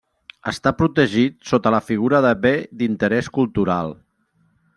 Està 0.51 0.71
protegit 0.79 1.37
sota 1.51 1.73
la 1.75 1.81
figura 1.91 2.23
de 2.27 2.33
Bé 2.47 2.55
d'Interès 2.81 3.31
Cultural. 3.39 3.95